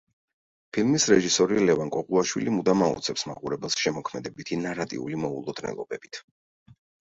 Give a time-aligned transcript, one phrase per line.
[0.77, 6.23] ფილმის რეჟისორი ლევან კოღუაშვილი მუდამ აოცებს მაყურებელს შემოქმედებითი ნარატიული მოულოდნელობებით.